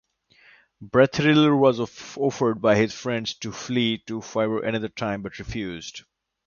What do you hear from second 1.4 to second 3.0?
was offered by his